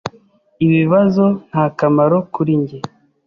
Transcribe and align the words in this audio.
Ibi 0.63 0.75
bibazo 0.83 1.23
nta 1.49 1.65
kamaro 1.77 2.17
kuri 2.33 2.51
njye. 2.61 2.77